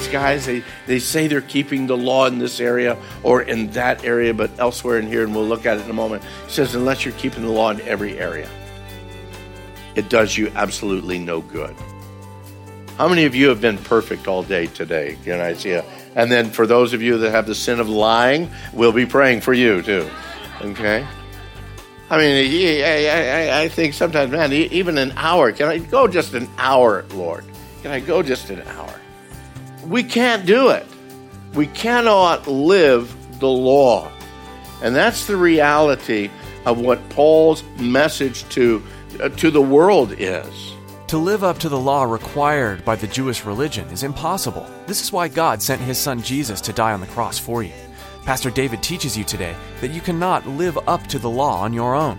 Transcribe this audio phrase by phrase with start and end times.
[0.00, 4.02] these guys they, they say they're keeping the law in this area or in that
[4.02, 6.74] area but elsewhere in here and we'll look at it in a moment he says
[6.74, 8.48] unless you're keeping the law in every area
[9.96, 11.76] it does you absolutely no good
[12.96, 15.78] how many of you have been perfect all day today can i see
[16.14, 19.38] and then for those of you that have the sin of lying we'll be praying
[19.38, 20.08] for you too
[20.62, 21.06] okay
[22.12, 25.52] I mean, I, I, I think sometimes, man, even an hour.
[25.52, 27.44] Can I go just an hour, Lord?
[27.82, 28.99] Can I go just an hour?
[29.90, 30.86] We can't do it.
[31.52, 34.08] We cannot live the law.
[34.84, 36.30] And that's the reality
[36.64, 38.84] of what Paul's message to,
[39.20, 40.74] uh, to the world is.
[41.08, 44.64] To live up to the law required by the Jewish religion is impossible.
[44.86, 47.72] This is why God sent his son Jesus to die on the cross for you.
[48.24, 51.96] Pastor David teaches you today that you cannot live up to the law on your
[51.96, 52.16] own.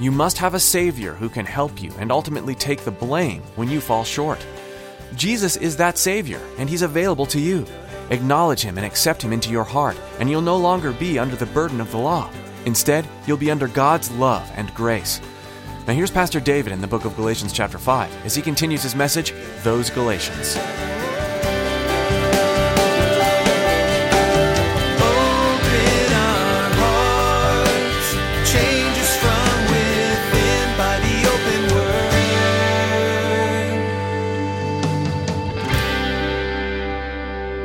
[0.00, 3.70] You must have a Savior who can help you and ultimately take the blame when
[3.70, 4.44] you fall short.
[5.16, 7.66] Jesus is that Savior, and He's available to you.
[8.10, 11.46] Acknowledge Him and accept Him into your heart, and you'll no longer be under the
[11.46, 12.30] burden of the law.
[12.66, 15.20] Instead, you'll be under God's love and grace.
[15.86, 18.94] Now, here's Pastor David in the book of Galatians, chapter 5, as he continues his
[18.94, 20.56] message, Those Galatians.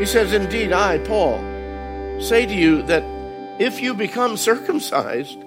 [0.09, 1.38] Says, Indeed, I, Paul,
[2.20, 3.03] say to you that
[3.62, 5.38] if you become circumcised,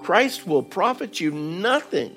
[0.00, 2.16] Christ will profit you nothing.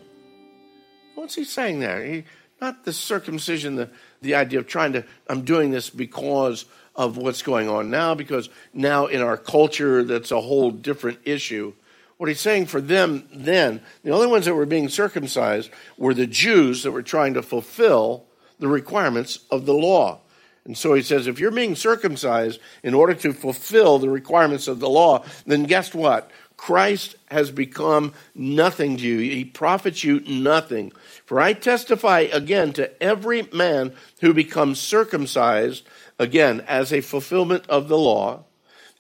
[1.15, 2.01] What's he saying there?
[2.05, 2.23] He,
[2.61, 3.89] not the circumcision, the,
[4.21, 6.63] the idea of trying to, I'm doing this because
[6.95, 11.73] of what's going on now, because now in our culture, that's a whole different issue.
[12.15, 16.25] What he's saying for them then, the only ones that were being circumcised were the
[16.25, 18.23] Jews that were trying to fulfill
[18.59, 20.21] the requirements of the law.
[20.65, 24.79] And so he says, if you're being circumcised in order to fulfill the requirements of
[24.79, 26.31] the law, then guess what?
[26.57, 29.17] Christ has become nothing to you.
[29.19, 30.91] He profits you nothing.
[31.25, 35.85] For I testify again to every man who becomes circumcised,
[36.17, 38.45] again, as a fulfillment of the law,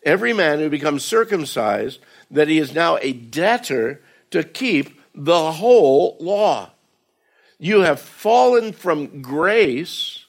[0.03, 1.99] every man who becomes circumcised,
[2.29, 4.01] that he is now a debtor
[4.31, 6.71] to keep the whole law.
[7.57, 10.24] You have fallen from grace,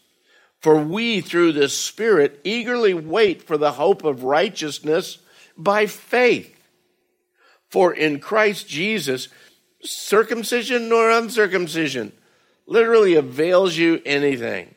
[0.66, 5.18] for we, through the Spirit, eagerly wait for the hope of righteousness
[5.56, 6.68] by faith.
[7.68, 9.28] For in Christ Jesus,
[9.80, 12.10] circumcision nor uncircumcision
[12.66, 14.74] literally avails you anything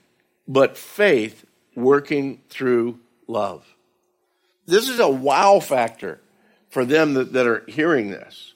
[0.48, 3.66] but faith working through love.
[4.68, 6.22] This is a wow factor
[6.70, 8.54] for them that, that are hearing this.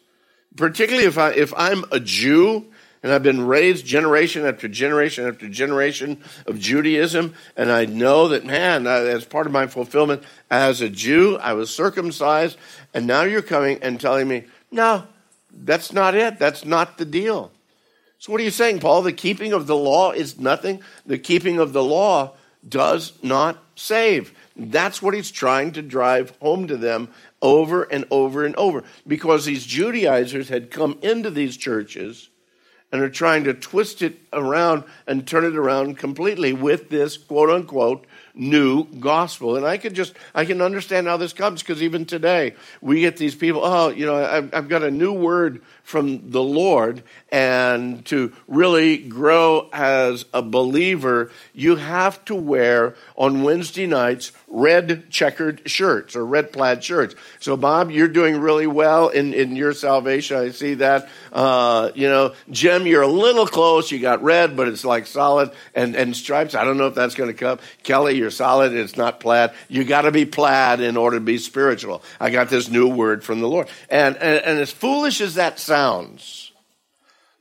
[0.56, 2.68] Particularly if I if I'm a Jew
[3.04, 8.46] and I've been raised generation after generation after generation of Judaism, and I know that,
[8.46, 12.58] man, as part of my fulfillment as a Jew, I was circumcised,
[12.94, 15.04] and now you're coming and telling me, no,
[15.52, 16.40] that's not it.
[16.40, 17.52] That's not the deal.
[18.20, 19.02] So, what are you saying, Paul?
[19.02, 20.82] The keeping of the law is nothing.
[21.06, 22.36] The keeping of the law
[22.68, 24.34] does not save.
[24.56, 27.10] That's what he's trying to drive home to them
[27.42, 28.86] over and over and over.
[29.06, 32.30] Because these Judaizers had come into these churches
[32.94, 37.50] and are trying to twist it around and turn it around completely with this quote
[37.50, 38.06] unquote
[38.36, 39.56] new gospel.
[39.56, 43.18] And I can just, I can understand how this comes because even today we get
[43.18, 47.04] these people, oh, you know, I've, I've got a new word from the Lord.
[47.32, 55.10] And to really grow as a believer, you have to wear on Wednesday nights red
[55.10, 57.16] checkered shirts or red plaid shirts.
[57.40, 60.38] So, Bob, you're doing really well in, in your salvation.
[60.38, 61.10] I see that.
[61.32, 63.92] Uh, you know, Jim, you're a little close.
[63.92, 66.56] You got red, but it's like solid and, and stripes.
[66.56, 67.60] I don't know if that's going to come.
[67.84, 68.74] Kelly, you're solid.
[68.74, 69.52] It's not plaid.
[69.68, 72.02] You got to be plaid in order to be spiritual.
[72.20, 73.68] I got this new word from the Lord.
[73.90, 76.52] And, and, and as foolish as that sounds,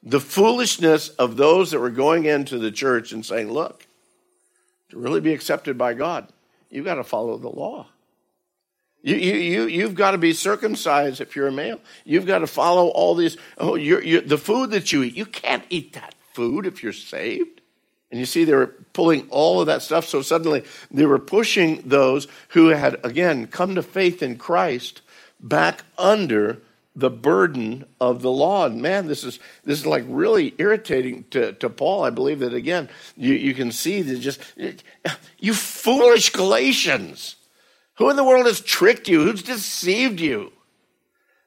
[0.02, 3.87] the foolishness of those that were going into the church and saying, look,
[4.90, 6.28] to really be accepted by God,
[6.70, 7.87] you've got to follow the law.
[9.02, 11.81] You, you, you, you've got to be circumcised if you're a male.
[12.05, 13.37] You've got to follow all these.
[13.58, 16.93] Oh, you're, you're, the food that you eat, you can't eat that food if you're
[16.93, 17.61] saved.
[18.11, 20.06] And you see, they were pulling all of that stuff.
[20.06, 25.00] So suddenly they were pushing those who had, again, come to faith in Christ
[25.40, 26.61] back under
[26.94, 28.67] the burden of the law.
[28.67, 32.05] And man, this is this is like really irritating to, to Paul.
[32.05, 34.40] I believe that again, you, you can see that just
[35.38, 37.37] you foolish Galatians.
[37.96, 39.25] Who in the world has tricked you?
[39.25, 40.52] Who's deceived you?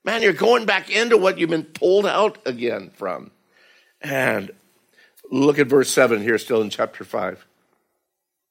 [0.03, 3.31] Man, you're going back into what you've been pulled out again from.
[4.01, 4.51] And
[5.31, 7.45] look at verse 7 here, still in chapter 5.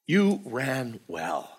[0.07, 1.59] You ran well.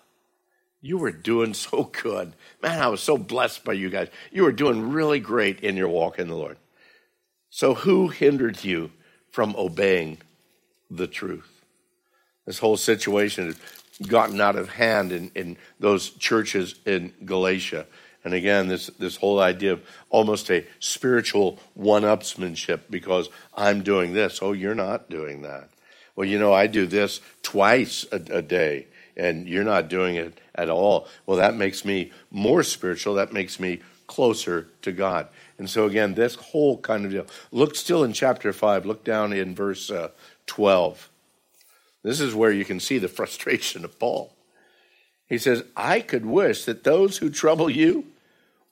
[0.80, 2.32] You were doing so good.
[2.62, 4.08] Man, I was so blessed by you guys.
[4.30, 6.58] You were doing really great in your walk in the Lord.
[7.50, 8.90] So, who hindered you
[9.30, 10.18] from obeying
[10.90, 11.64] the truth?
[12.44, 17.86] This whole situation has gotten out of hand in, in those churches in Galatia.
[18.26, 24.14] And again, this, this whole idea of almost a spiritual one upsmanship because I'm doing
[24.14, 24.40] this.
[24.42, 25.70] Oh, you're not doing that.
[26.16, 30.40] Well, you know, I do this twice a, a day and you're not doing it
[30.56, 31.06] at all.
[31.24, 33.14] Well, that makes me more spiritual.
[33.14, 33.78] That makes me
[34.08, 35.28] closer to God.
[35.56, 37.26] And so, again, this whole kind of deal.
[37.52, 40.08] Look still in chapter 5, look down in verse uh,
[40.46, 41.10] 12.
[42.02, 44.32] This is where you can see the frustration of Paul.
[45.28, 48.06] He says, I could wish that those who trouble you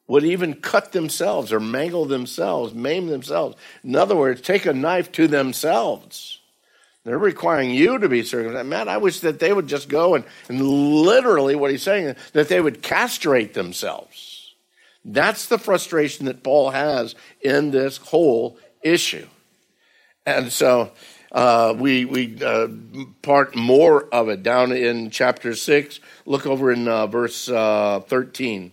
[0.06, 3.56] would even cut themselves or mangle themselves, maim themselves.
[3.82, 6.40] In other words, take a knife to themselves.
[7.04, 8.66] They're requiring you to be circumcised.
[8.66, 12.48] Man, I wish that they would just go and, and literally what he's saying, that
[12.48, 14.54] they would castrate themselves.
[15.04, 19.26] That's the frustration that Paul has in this whole issue.
[20.24, 20.92] And so
[21.30, 22.68] uh, we, we uh,
[23.20, 26.00] part more of it down in chapter 6.
[26.24, 28.72] Look over in uh, verse uh, 13.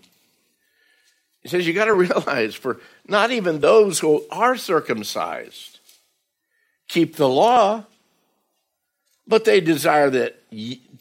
[1.42, 5.80] He says, You got to realize, for not even those who are circumcised
[6.88, 7.86] keep the law
[9.32, 10.36] but they desire that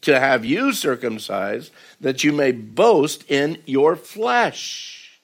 [0.02, 5.20] to have you circumcised, that you may boast in your flesh.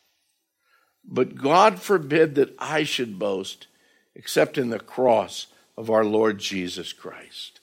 [1.04, 3.68] But God forbid that I should boast
[4.16, 5.46] except in the cross
[5.76, 7.60] of our Lord Jesus Christ.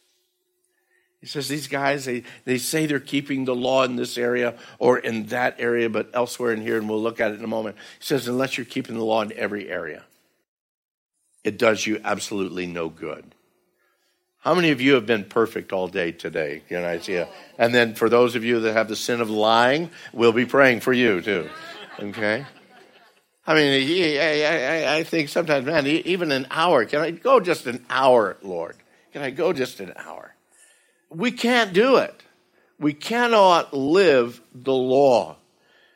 [1.23, 4.97] He says these guys, they, they say they're keeping the law in this area or
[4.97, 7.77] in that area, but elsewhere in here, and we'll look at it in a moment.
[7.99, 10.03] He says, unless you're keeping the law in every area,
[11.45, 13.35] it does you absolutely no good.
[14.39, 16.61] How many of you have been perfect all day today?
[16.67, 17.23] Can I see?
[17.57, 20.81] And then for those of you that have the sin of lying, we'll be praying
[20.81, 21.49] for you too.
[22.01, 22.45] Okay?
[23.47, 26.83] I mean, I, I think sometimes, man, even an hour.
[26.83, 28.75] Can I go just an hour, Lord?
[29.13, 30.32] Can I go just an hour?
[31.13, 32.21] We can't do it.
[32.79, 35.37] We cannot live the law.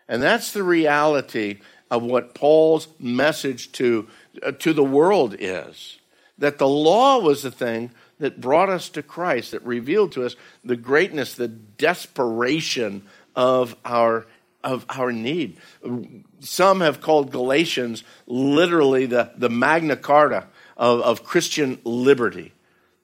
[0.07, 1.59] And that's the reality
[1.89, 4.07] of what Paul's message to,
[4.43, 5.97] uh, to the world is.
[6.37, 10.35] That the law was the thing that brought us to Christ, that revealed to us
[10.63, 13.03] the greatness, the desperation
[13.35, 14.25] of our
[14.63, 15.57] of our need.
[16.41, 22.51] Some have called Galatians literally the, the Magna Carta of, of Christian liberty.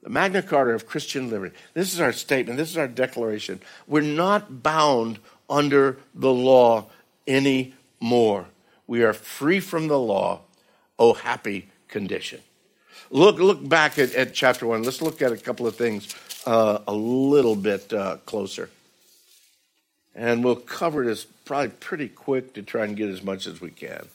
[0.04, 1.56] The Magna Carta of Christian liberty.
[1.72, 3.60] This is our statement, this is our declaration.
[3.86, 5.18] We're not bound
[5.48, 6.90] under the law
[7.26, 8.44] anymore.
[8.86, 10.42] We are free from the law.
[10.98, 12.40] Oh, happy condition.
[13.10, 14.82] Look, look back at, at chapter one.
[14.82, 16.14] Let's look at a couple of things
[16.44, 18.68] uh, a little bit uh, closer.
[20.14, 23.70] And we'll cover this probably pretty quick to try and get as much as we
[23.70, 24.06] can.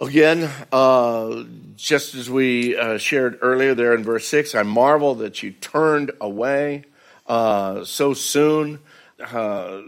[0.00, 1.44] Again, uh,
[1.76, 6.12] just as we uh, shared earlier there in verse 6, I marvel that you turned
[6.20, 6.84] away
[7.26, 8.78] uh, so soon,
[9.20, 9.82] uh,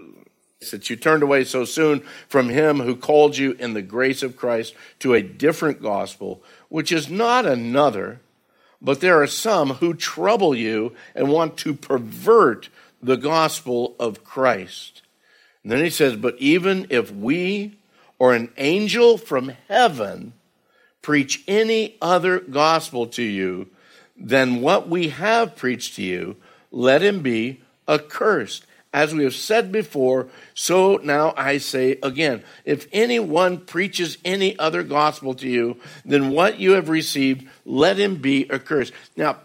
[0.71, 4.37] that you turned away so soon from him who called you in the grace of
[4.37, 8.21] Christ to a different gospel, which is not another
[8.83, 12.69] but there are some who trouble you and want to pervert
[13.00, 15.02] the gospel of Christ.
[15.62, 17.78] And then he says, But even if we
[18.23, 20.33] or an angel from heaven
[21.02, 23.69] preach any other gospel to you
[24.17, 26.37] than what we have preached to you,
[26.71, 28.64] let him be accursed.
[28.93, 34.85] As we have said before, so now I say again if anyone preaches any other
[34.85, 38.93] gospel to you than what you have received, let him be accursed.
[39.17, 39.38] Now,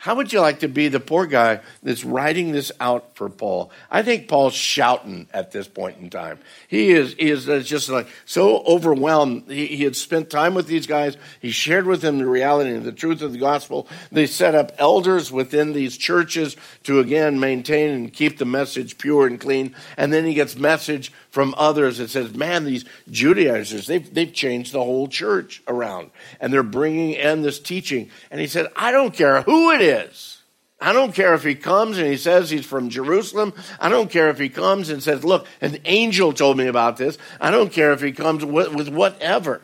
[0.00, 3.70] how would you like to be the poor guy that's writing this out for Paul?
[3.90, 6.38] I think Paul's shouting at this point in time.
[6.68, 9.44] He is, he is uh, just like so overwhelmed.
[9.46, 11.18] He, he had spent time with these guys.
[11.42, 13.86] He shared with them the reality and the truth of the gospel.
[14.10, 19.26] They set up elders within these churches to again maintain and keep the message pure
[19.26, 19.74] and clean.
[19.98, 24.72] And then he gets message from others that says, man, these Judaizers, they've, they've changed
[24.72, 26.10] the whole church around
[26.40, 28.10] and they're bringing in this teaching.
[28.30, 30.42] And he said, I don't care who it is.
[30.80, 33.52] I don't care if he comes and he says he's from Jerusalem.
[33.78, 37.18] I don't care if he comes and says, look, an angel told me about this.
[37.40, 39.62] I don't care if he comes with, with whatever.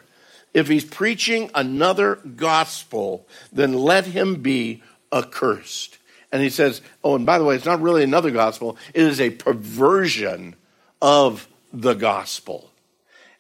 [0.53, 4.83] If he's preaching another gospel, then let him be
[5.13, 5.99] accursed.
[6.31, 9.21] And he says, oh, and by the way, it's not really another gospel, it is
[9.21, 10.55] a perversion
[11.01, 12.71] of the gospel.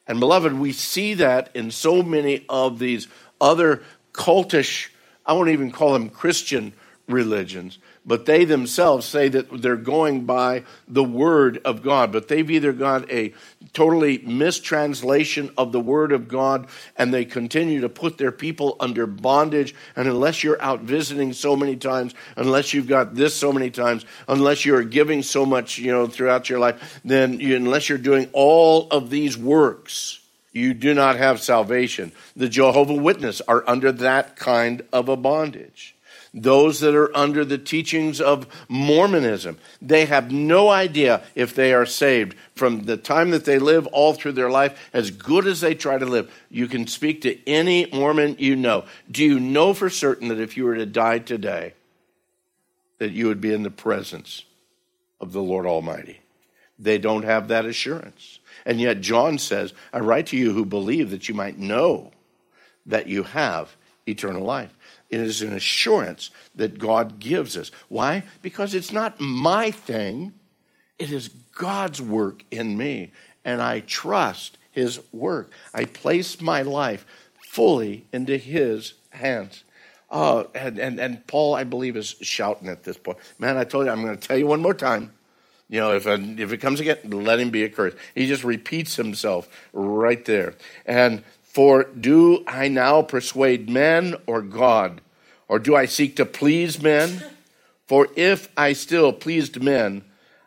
[0.06, 3.08] And beloved, we see that in so many of these
[3.40, 4.88] other cultish,
[5.24, 6.72] I won't even call them Christian
[7.08, 12.12] religions, but they themselves say that they're going by the word of God.
[12.12, 13.32] But they've either got a
[13.72, 19.06] totally mistranslation of the word of God and they continue to put their people under
[19.06, 19.74] bondage.
[19.94, 24.04] And unless you're out visiting so many times, unless you've got this so many times,
[24.28, 28.28] unless you're giving so much, you know, throughout your life, then you, unless you're doing
[28.32, 30.20] all of these works,
[30.52, 32.12] you do not have salvation.
[32.34, 35.95] The Jehovah Witness are under that kind of a bondage
[36.36, 39.58] those that are under the teachings of Mormonism.
[39.80, 44.12] They have no idea if they are saved from the time that they live all
[44.12, 46.30] through their life, as good as they try to live.
[46.50, 48.84] You can speak to any Mormon you know.
[49.10, 51.72] Do you know for certain that if you were to die today,
[52.98, 54.44] that you would be in the presence
[55.20, 56.20] of the Lord Almighty?
[56.78, 58.40] They don't have that assurance.
[58.66, 62.10] And yet, John says, I write to you who believe that you might know
[62.84, 63.74] that you have
[64.06, 64.74] eternal life.
[65.10, 67.70] It is an assurance that God gives us.
[67.88, 68.24] Why?
[68.42, 70.32] Because it's not my thing,
[70.98, 73.12] it is God's work in me.
[73.44, 75.50] And I trust His work.
[75.72, 77.06] I place my life
[77.40, 79.62] fully into His hands.
[80.10, 83.18] Uh, and, and, and Paul, I believe, is shouting at this point.
[83.38, 85.12] Man, I told you, I'm going to tell you one more time.
[85.68, 87.96] You know, if, if it comes again, let him be accursed.
[88.14, 90.54] He just repeats himself right there.
[90.84, 91.24] And
[91.56, 95.00] for do I now persuade men or God?
[95.48, 97.22] Or do I seek to please men?
[97.86, 100.04] For if I still pleased men,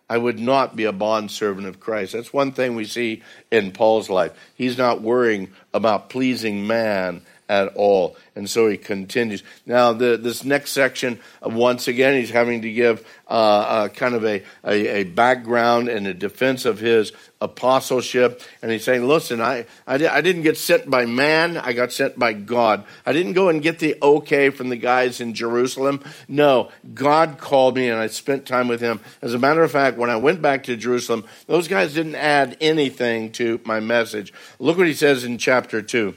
[0.07, 2.13] I would not be a bondservant of Christ.
[2.13, 4.33] That's one thing we see in Paul's life.
[4.53, 8.15] He's not worrying about pleasing man at all.
[8.35, 9.43] And so he continues.
[9.65, 14.13] Now, the, this next section, uh, once again, he's having to give uh, uh, kind
[14.13, 18.41] of a, a, a, background and a defense of his apostleship.
[18.61, 22.19] And he's saying, listen, I, I, I didn't get sent by man, I got sent
[22.19, 22.85] by God.
[23.05, 26.03] I didn't go and get the okay from the guys in Jerusalem.
[26.27, 28.99] No, God called me and I spent time with him.
[29.23, 32.57] As a matter of fact, when I went back to Jerusalem, those guys didn't add
[32.61, 34.31] anything to my message.
[34.59, 36.13] Look what he says in chapter 2.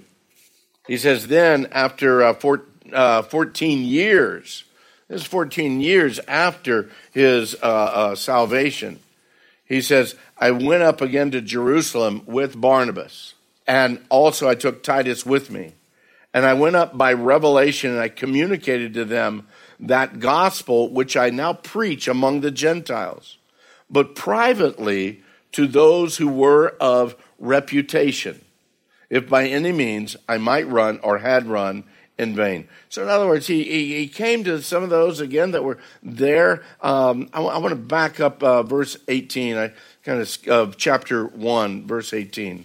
[0.93, 4.65] He says, then after uh, four, uh, 14 years,
[5.09, 9.01] this is 14 years after his uh, uh, salvation,
[9.65, 13.33] he says, I went up again to Jerusalem with Barnabas,
[13.67, 15.73] and also I took Titus with me.
[16.35, 19.47] And I went up by revelation and I communicated to them
[19.81, 23.39] that gospel which I now preach among the Gentiles,
[23.89, 25.23] but privately
[25.53, 28.45] to those who were of reputation
[29.13, 31.85] if by any means I might run or had run
[32.19, 32.67] in vain.
[32.89, 35.77] So, in other words, he, he, he came to some of those again that were
[36.03, 36.63] there.
[36.81, 41.87] Um, I, want to back up uh, verse 18, I kind of of chapter 1,
[41.87, 42.61] verse 18.
[42.61, 42.65] It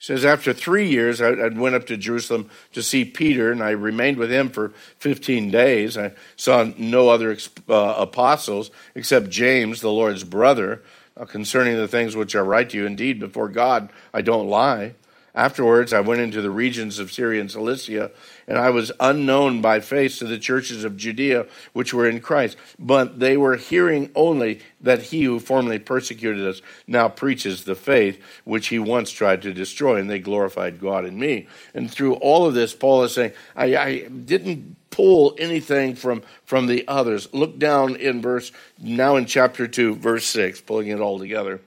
[0.00, 3.70] says, After three years, I, I, went up to Jerusalem to see Peter, and I
[3.70, 5.96] remained with him for 15 days.
[5.96, 7.36] I saw no other
[7.68, 10.82] uh, apostles except James, the Lord's brother.
[11.28, 14.94] Concerning the things which I write to you, indeed, before God, I don't lie.
[15.34, 18.10] Afterwards, I went into the regions of Syria and Cilicia,
[18.46, 22.58] and I was unknown by face to the churches of Judea which were in Christ.
[22.78, 28.22] But they were hearing only that he who formerly persecuted us now preaches the faith
[28.44, 31.48] which he once tried to destroy, and they glorified God in me.
[31.72, 36.66] And through all of this, Paul is saying, I, I didn't pull anything from, from
[36.66, 37.32] the others.
[37.32, 41.62] Look down in verse, now in chapter 2, verse 6, pulling it all together.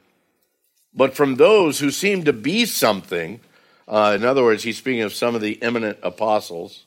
[0.94, 3.42] But from those who seem to be something,
[3.88, 6.86] uh, in other words, he's speaking of some of the eminent apostles.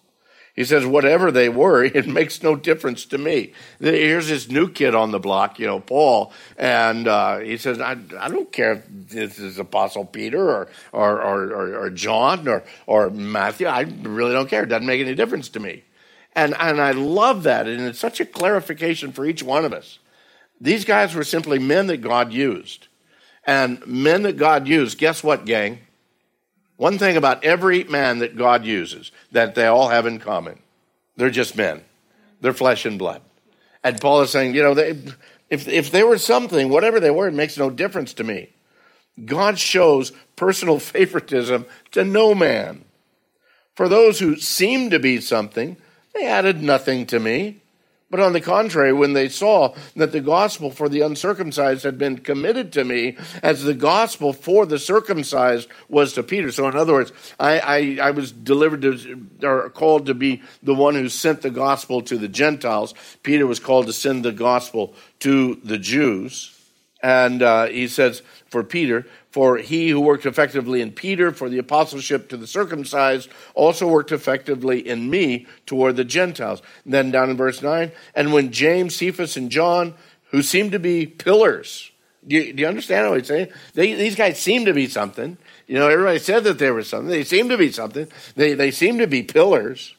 [0.54, 3.52] He says, whatever they were, it makes no difference to me.
[3.78, 7.96] Here's this new kid on the block, you know, Paul, and uh, he says, I,
[8.18, 13.10] I don't care if this is Apostle Peter or, or, or, or, John or, or
[13.10, 13.68] Matthew.
[13.68, 14.64] I really don't care.
[14.64, 15.84] It doesn't make any difference to me.
[16.34, 20.00] And, and I love that, and it's such a clarification for each one of us.
[20.60, 22.88] These guys were simply men that God used.
[23.46, 25.78] And men that God used, guess what, gang?
[26.78, 30.60] One thing about every man that God uses that they all have in common
[31.16, 31.82] they're just men,
[32.40, 33.20] they're flesh and blood.
[33.82, 34.96] And Paul is saying, you know, they,
[35.50, 38.50] if, if they were something, whatever they were, it makes no difference to me.
[39.24, 42.84] God shows personal favoritism to no man.
[43.74, 45.76] For those who seemed to be something,
[46.14, 47.62] they added nothing to me.
[48.10, 52.18] But on the contrary, when they saw that the gospel for the uncircumcised had been
[52.18, 56.50] committed to me as the gospel for the circumcised was to Peter.
[56.50, 60.74] So, in other words, I, I, I was delivered to, or called to be the
[60.74, 62.94] one who sent the gospel to the Gentiles.
[63.22, 66.54] Peter was called to send the gospel to the Jews.
[67.02, 69.06] And uh, he says, for Peter,
[69.38, 74.10] for he who worked effectively in Peter for the apostleship to the circumcised also worked
[74.10, 76.60] effectively in me toward the Gentiles.
[76.82, 79.94] And then down in verse 9, and when James, Cephas, and John,
[80.32, 81.92] who seemed to be pillars,
[82.26, 83.52] do you, do you understand what he's saying?
[83.74, 85.38] They, these guys seem to be something.
[85.68, 87.08] You know, everybody said that they were something.
[87.08, 88.08] They seem to be something.
[88.34, 89.94] They, they seem to be pillars.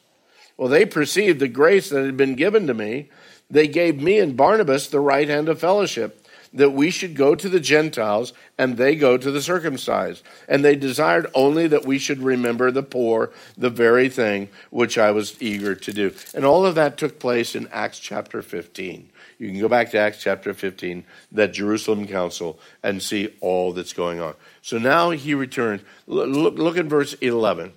[0.58, 3.08] Well, they perceived the grace that had been given to me.
[3.50, 6.19] They gave me and Barnabas the right hand of fellowship
[6.52, 10.22] that we should go to the Gentiles and they go to the circumcised.
[10.48, 15.12] And they desired only that we should remember the poor, the very thing which I
[15.12, 16.12] was eager to do.
[16.34, 19.10] And all of that took place in Acts chapter 15.
[19.38, 23.94] You can go back to Acts chapter 15, that Jerusalem council, and see all that's
[23.94, 24.34] going on.
[24.60, 25.80] So now he returns.
[26.06, 27.72] Look, look at verse 11.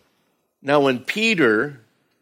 [0.61, 1.79] Now, when Peter,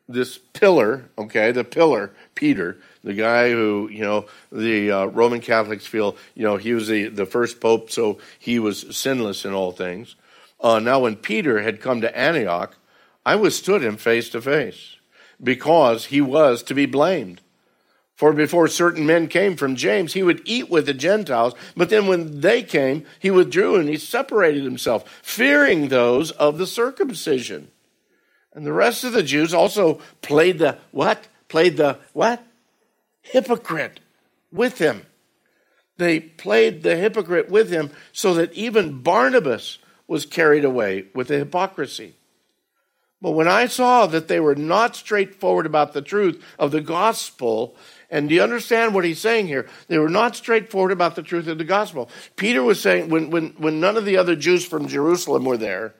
[0.07, 5.85] this pillar, okay, the pillar, Peter, the guy who, you know, the uh, Roman Catholics
[5.85, 9.71] feel, you know, he was the, the first pope, so he was sinless in all
[9.71, 10.15] things.
[10.59, 12.75] Uh, now, when Peter had come to Antioch,
[13.25, 14.97] I withstood him face to face
[15.41, 17.41] because he was to be blamed.
[18.15, 22.05] For before certain men came from James, he would eat with the Gentiles, but then
[22.05, 27.69] when they came, he withdrew and he separated himself, fearing those of the circumcision.
[28.53, 31.27] And the rest of the Jews also played the what?
[31.47, 32.43] Played the what?
[33.21, 33.99] hypocrite
[34.51, 35.05] with him.
[35.97, 39.77] They played the hypocrite with him so that even Barnabas
[40.07, 42.15] was carried away with the hypocrisy.
[43.21, 47.75] But when I saw that they were not straightforward about the truth of the gospel,
[48.09, 49.69] and do you understand what he's saying here?
[49.87, 52.09] They were not straightforward about the truth of the gospel.
[52.35, 55.93] Peter was saying, when, when, when none of the other Jews from Jerusalem were there,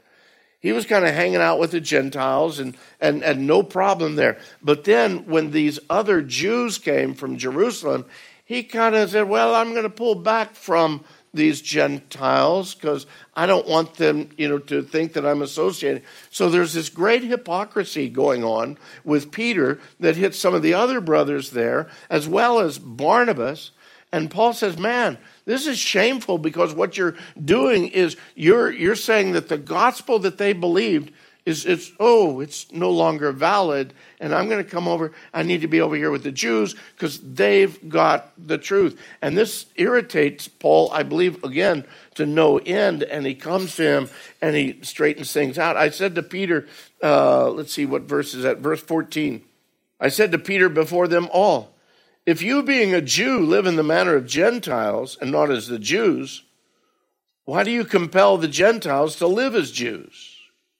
[0.62, 4.38] he was kind of hanging out with the Gentiles and, and, and no problem there.
[4.62, 8.06] But then when these other Jews came from Jerusalem,
[8.46, 13.46] he kind of said, Well, I'm going to pull back from these Gentiles because I
[13.46, 16.04] don't want them, you know, to think that I'm associated.
[16.30, 21.00] So there's this great hypocrisy going on with Peter that hits some of the other
[21.00, 23.72] brothers there, as well as Barnabas.
[24.12, 29.34] And Paul says, Man, this is shameful because what you're doing is you're, you're saying
[29.34, 31.12] that the gospel that they believed
[31.46, 35.62] is it's oh it's no longer valid and i'm going to come over i need
[35.62, 39.00] to be over here with the jews because they've got the truth.
[39.22, 44.10] And this irritates paul i believe again to no end and he comes to him
[44.42, 45.78] and he straightens things out.
[45.78, 46.68] I said to peter
[47.02, 49.42] uh, let's see what verse is that verse 14
[50.00, 51.74] i said to peter before them all
[52.26, 55.80] if you, being a Jew, live in the manner of Gentiles and not as the
[55.80, 56.44] Jews,
[57.46, 60.38] why do you compel the Gentiles to live as Jews?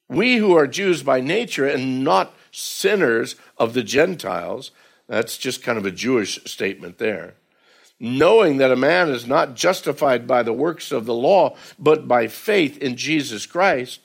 [0.08, 4.70] We who are Jews by nature and not sinners of the Gentiles,
[5.08, 7.34] that's just kind of a Jewish statement there.
[7.98, 12.26] Knowing that a man is not justified by the works of the law, but by
[12.28, 14.00] faith in Jesus Christ,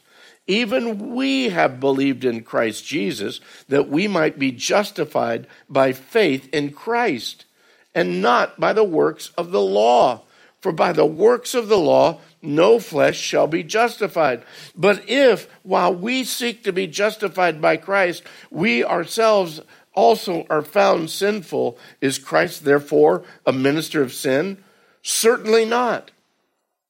[0.48, 6.72] even we have believed in Christ Jesus that we might be justified by faith in
[6.72, 7.46] Christ
[7.94, 10.22] and not by the works of the law.
[10.62, 14.44] For by the works of the law, no flesh shall be justified.
[14.76, 19.62] But if, while we seek to be justified by Christ, we ourselves
[19.94, 24.64] also are found sinful, is Christ therefore a minister of sin?
[25.02, 26.12] Certainly not.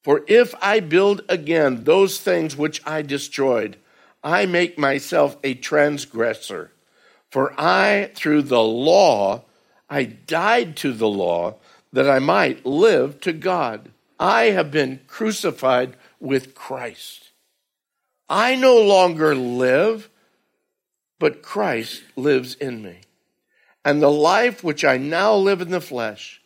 [0.08, 3.76] For if I build again those things which I destroyed,
[4.24, 6.72] I make myself a transgressor.
[7.30, 9.44] For I, through the law,
[9.90, 11.56] I died to the law
[11.92, 13.92] that I might live to God.
[14.18, 17.32] I have been crucified with Christ.
[18.30, 20.10] I no longer live,
[21.20, 23.02] but Christ lives in me.
[23.84, 26.42] And the life which I now live in the flesh,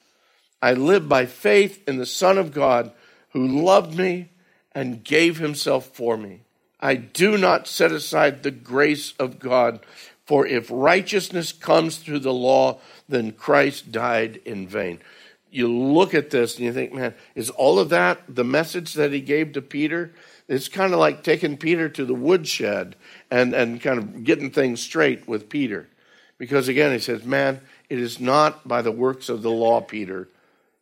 [0.63, 2.91] I live by faith in the Son of God
[3.31, 4.29] who loved me
[4.73, 6.41] and gave himself for me.
[6.79, 9.81] I do not set aside the grace of God,
[10.25, 14.99] for if righteousness comes through the law, then Christ died in vain.
[15.51, 19.11] You look at this and you think, man, is all of that the message that
[19.11, 20.13] he gave to Peter?
[20.47, 22.95] It's kind of like taking Peter to the woodshed
[23.29, 25.87] and, and kind of getting things straight with Peter.
[26.37, 30.27] Because again, he says, man, it is not by the works of the law, Peter,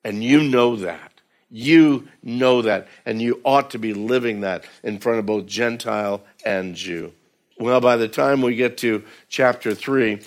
[0.03, 1.08] and you know that.
[1.51, 6.21] You know that, and you ought to be living that in front of both Gentile
[6.45, 7.11] and Jew.
[7.57, 10.21] Well, by the time we get to chapter 3,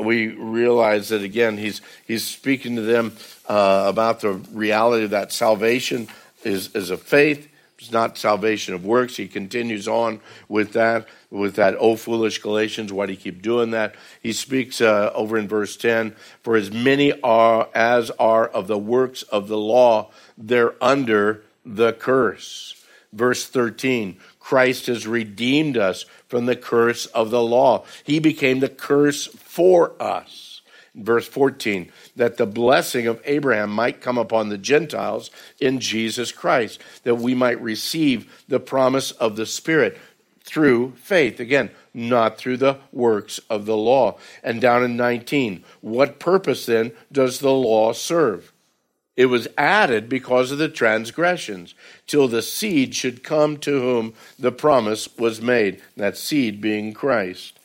[0.00, 3.12] we realize that again, he's, he's speaking to them
[3.48, 6.08] uh, about the reality that salvation
[6.42, 7.48] is, is a faith.
[7.82, 9.16] It's not salvation of works.
[9.16, 13.72] He continues on with that, with that, oh, foolish Galatians, why do you keep doing
[13.72, 13.96] that?
[14.22, 16.14] He speaks uh, over in verse 10
[16.44, 21.92] For as many are as are of the works of the law, they're under the
[21.92, 22.80] curse.
[23.12, 27.84] Verse 13 Christ has redeemed us from the curse of the law.
[28.04, 30.51] He became the curse for us.
[30.94, 36.82] Verse 14, that the blessing of Abraham might come upon the Gentiles in Jesus Christ,
[37.04, 39.98] that we might receive the promise of the Spirit
[40.44, 41.40] through faith.
[41.40, 44.18] Again, not through the works of the law.
[44.42, 48.52] And down in 19, what purpose then does the law serve?
[49.16, 51.74] It was added because of the transgressions,
[52.06, 57.58] till the seed should come to whom the promise was made, that seed being Christ.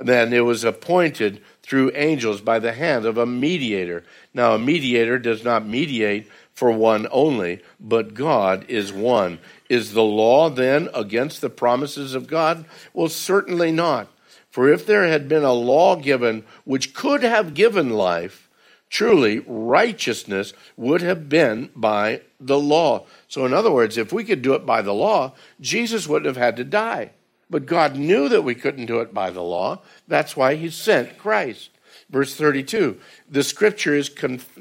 [0.00, 4.04] Then it was appointed through angels by the hand of a mediator.
[4.34, 9.38] Now, a mediator does not mediate for one only, but God is one.
[9.70, 12.66] Is the law then against the promises of God?
[12.92, 14.08] Well, certainly not.
[14.50, 18.44] For if there had been a law given which could have given life,
[18.94, 23.06] Truly, righteousness would have been by the law.
[23.26, 26.36] So, in other words, if we could do it by the law, Jesus wouldn't have
[26.36, 27.10] had to die.
[27.50, 29.82] But God knew that we couldn't do it by the law.
[30.08, 31.70] That's why he sent Christ.
[32.10, 34.10] Verse 32 The scripture is,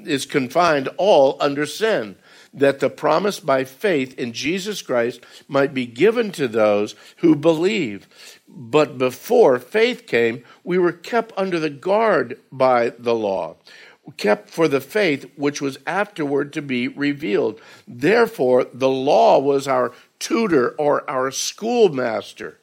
[0.05, 2.15] is confined all under sin,
[2.53, 8.07] that the promise by faith in Jesus Christ might be given to those who believe.
[8.47, 13.57] But before faith came, we were kept under the guard by the law
[14.17, 17.61] kept for the faith which was afterward to be revealed.
[17.87, 22.59] Therefore, the law was our tutor or our schoolmaster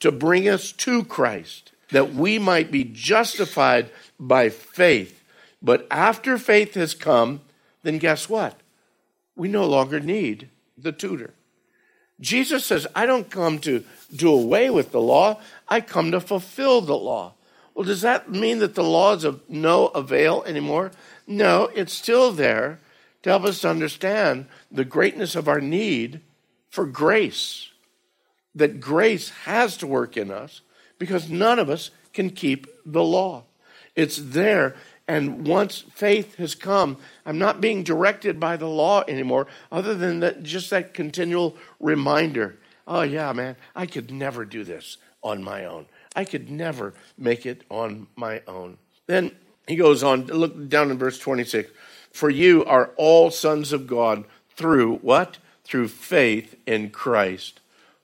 [0.00, 5.22] to bring us to Christ, that we might be justified by faith.
[5.62, 7.40] But after faith has come,
[7.82, 8.58] then guess what?
[9.36, 11.34] We no longer need the tutor.
[12.20, 13.84] Jesus says, I don't come to
[14.14, 17.34] do away with the law, I come to fulfill the law.
[17.74, 20.90] Well, does that mean that the law is of no avail anymore?
[21.26, 22.80] No, it's still there
[23.22, 26.20] to help us understand the greatness of our need
[26.68, 27.70] for grace.
[28.54, 30.60] That grace has to work in us
[30.98, 33.44] because none of us can keep the law.
[33.94, 34.76] It's there.
[35.06, 40.20] And once faith has come, I'm not being directed by the law anymore, other than
[40.20, 42.56] that, just that continual reminder
[42.90, 45.86] oh, yeah, man, I could never do this on my own.
[46.16, 48.78] I could never make it on my own.
[49.06, 49.30] Then
[49.66, 51.70] he goes on, look down in verse 26.
[52.12, 54.24] For you are all sons of God
[54.56, 55.38] through what?
[55.64, 57.59] Through faith in Christ.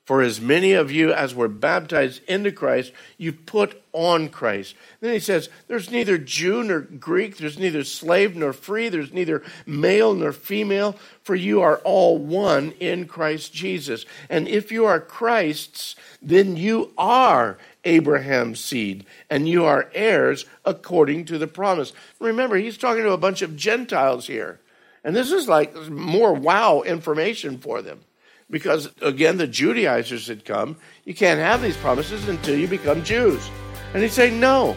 [0.06, 4.76] For as many of you as were baptized into Christ, you put on Christ.
[5.00, 9.42] Then he says, There's neither Jew nor Greek, there's neither slave nor free, there's neither
[9.66, 14.06] male nor female, for you are all one in Christ Jesus.
[14.30, 21.24] And if you are Christ's, then you are Abraham's seed, and you are heirs according
[21.24, 21.92] to the promise.
[22.20, 24.60] Remember, he's talking to a bunch of Gentiles here.
[25.02, 28.02] And this is like more wow information for them.
[28.48, 30.76] Because again, the Judaizers had come.
[31.04, 33.48] You can't have these promises until you become Jews.
[33.92, 34.76] And he's say, no.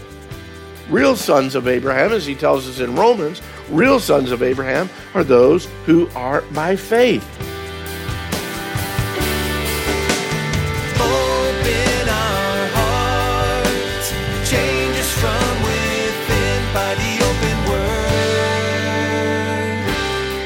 [0.90, 5.24] Real sons of Abraham, as he tells us in Romans, real sons of Abraham are
[5.24, 7.24] those who are by faith.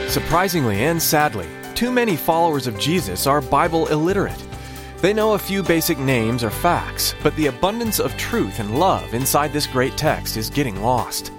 [0.09, 1.47] Surprisingly and sadly,
[1.83, 4.41] too many followers of Jesus are Bible illiterate.
[5.01, 9.13] They know a few basic names or facts, but the abundance of truth and love
[9.13, 11.33] inside this great text is getting lost.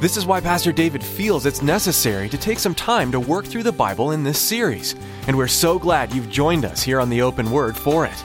[0.00, 3.62] This is why Pastor David feels it's necessary to take some time to work through
[3.62, 4.96] the Bible in this series,
[5.28, 8.24] and we're so glad you've joined us here on the Open Word for it.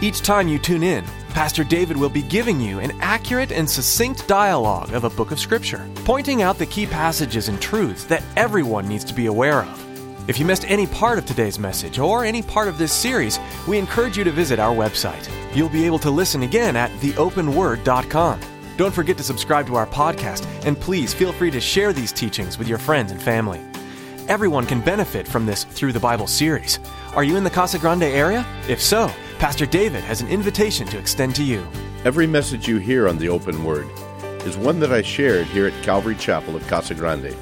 [0.00, 4.26] Each time you tune in, Pastor David will be giving you an accurate and succinct
[4.26, 8.88] dialogue of a book of Scripture, pointing out the key passages and truths that everyone
[8.88, 9.91] needs to be aware of.
[10.28, 13.76] If you missed any part of today's message or any part of this series, we
[13.76, 15.28] encourage you to visit our website.
[15.52, 18.40] You'll be able to listen again at theopenword.com.
[18.76, 22.56] Don't forget to subscribe to our podcast, and please feel free to share these teachings
[22.56, 23.60] with your friends and family.
[24.28, 26.78] Everyone can benefit from this Through the Bible series.
[27.16, 28.46] Are you in the Casa Grande area?
[28.68, 31.66] If so, Pastor David has an invitation to extend to you.
[32.04, 33.88] Every message you hear on the open word
[34.46, 37.36] is one that I shared here at Calvary Chapel of Casa Grande.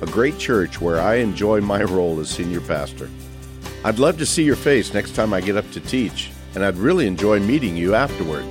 [0.00, 3.08] A great church where I enjoy my role as senior pastor.
[3.84, 6.76] I'd love to see your face next time I get up to teach, and I'd
[6.76, 8.44] really enjoy meeting you afterward.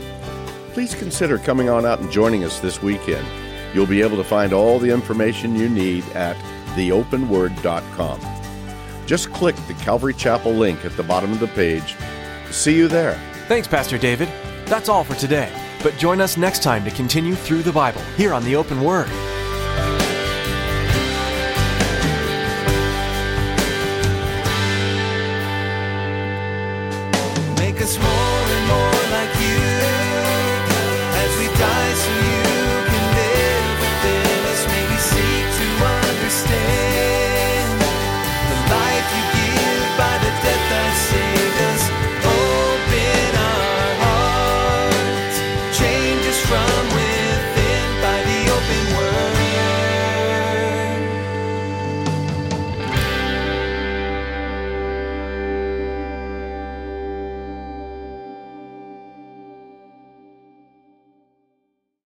[0.73, 3.27] Please consider coming on out and joining us this weekend.
[3.73, 6.35] You'll be able to find all the information you need at
[6.75, 8.19] theopenword.com.
[9.05, 11.95] Just click the Calvary Chapel link at the bottom of the page.
[12.51, 13.19] See you there.
[13.47, 14.29] Thanks, Pastor David.
[14.65, 15.51] That's all for today.
[15.81, 19.09] But join us next time to continue through the Bible here on the Open Word.